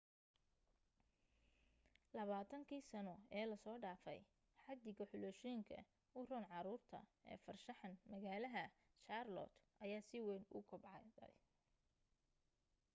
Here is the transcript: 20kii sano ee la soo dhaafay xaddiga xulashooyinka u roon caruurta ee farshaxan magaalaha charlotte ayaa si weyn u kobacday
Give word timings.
20kii 2.21 2.79
sano 2.91 3.15
ee 3.37 3.45
la 3.49 3.57
soo 3.63 3.77
dhaafay 3.83 4.19
xaddiga 4.63 5.03
xulashooyinka 5.11 5.79
u 6.17 6.19
roon 6.29 6.45
caruurta 6.51 6.99
ee 7.31 7.37
farshaxan 7.45 7.93
magaalaha 8.11 8.63
charlotte 9.05 9.57
ayaa 9.83 10.07
si 10.09 10.17
weyn 10.25 10.43
u 10.57 10.59
kobacday 10.69 11.33